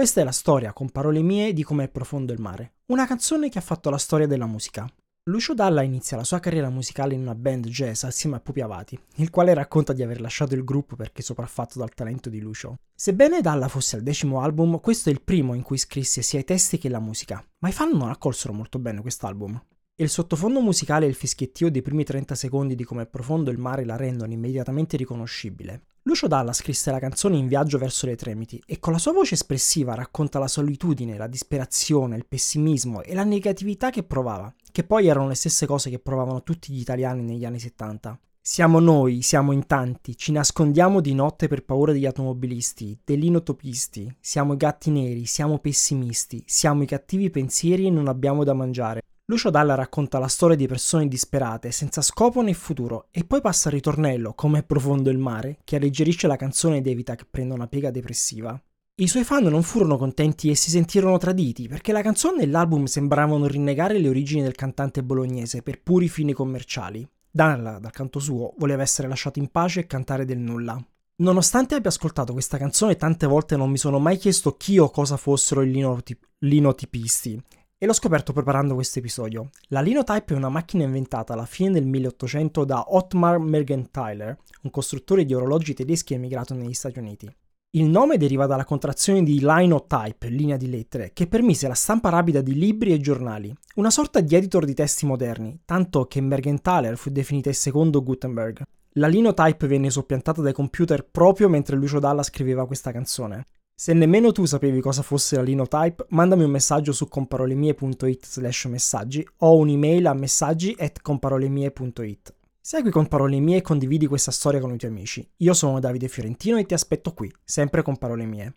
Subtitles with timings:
[0.00, 2.76] Questa è la storia, con parole mie, di com'è profondo il mare.
[2.86, 4.90] Una canzone che ha fatto la storia della musica.
[5.24, 8.98] Lucio Dalla inizia la sua carriera musicale in una band jazz assieme a Pupi Avati,
[9.16, 12.78] il quale racconta di aver lasciato il gruppo perché sopraffatto dal talento di Lucio.
[12.94, 16.44] Sebbene Dalla fosse al decimo album, questo è il primo in cui scrisse sia i
[16.44, 19.62] testi che la musica, ma i fan non accolsero molto bene quest'album.
[19.96, 23.58] Il sottofondo musicale e il fischiettio dei primi 30 secondi di Come è profondo il
[23.58, 25.88] mare la rendono immediatamente riconoscibile.
[26.04, 29.34] Lucio Dalla scrisse la canzone in viaggio verso le Tremiti e con la sua voce
[29.34, 35.08] espressiva racconta la solitudine, la disperazione, il pessimismo e la negatività che provava, che poi
[35.08, 38.18] erano le stesse cose che provavano tutti gli italiani negli anni 70.
[38.40, 44.16] Siamo noi, siamo in tanti, ci nascondiamo di notte per paura degli automobilisti, degli inotopisti,
[44.18, 49.02] siamo i gatti neri, siamo pessimisti, siamo i cattivi pensieri e non abbiamo da mangiare.
[49.30, 53.68] Lucio Dalla racconta la storia di persone disperate, senza scopo né futuro, e poi passa
[53.68, 57.54] il ritornello, come è profondo il mare, che alleggerisce la canzone ed evita che prenda
[57.54, 58.60] una piega depressiva.
[58.96, 62.86] I suoi fan non furono contenti e si sentirono traditi, perché la canzone e l'album
[62.86, 67.08] sembravano rinnegare le origini del cantante bolognese per puri fini commerciali.
[67.30, 70.84] Dalla, dal canto suo, voleva essere lasciato in pace e cantare del nulla.
[71.18, 75.16] Nonostante abbia ascoltato questa canzone tante volte non mi sono mai chiesto chi o cosa
[75.16, 77.40] fossero i linotip- linotipisti
[77.82, 79.48] e l'ho scoperto preparando questo episodio.
[79.68, 85.24] La Linotype è una macchina inventata alla fine del 1800 da Ottmar Mergenthaler, un costruttore
[85.24, 87.34] di orologi tedeschi emigrato negli Stati Uniti.
[87.70, 92.42] Il nome deriva dalla contrazione di Linotype, linea di lettere, che permise la stampa rapida
[92.42, 97.08] di libri e giornali, una sorta di editor di testi moderni, tanto che Mergenthaler fu
[97.08, 98.62] definita il secondo Gutenberg.
[98.94, 103.46] La Linotype venne soppiantata dai computer proprio mentre Lucio Dalla scriveva questa canzone.
[103.82, 109.26] Se nemmeno tu sapevi cosa fosse la Linotype, mandami un messaggio su comparolemie.it slash messaggi
[109.38, 112.34] o un'email a messaggi at comparolemie.it.
[112.60, 115.26] Segui con parole mie e condividi questa storia con i tuoi amici.
[115.38, 118.54] Io sono Davide Fiorentino e ti aspetto qui, sempre con parole mie.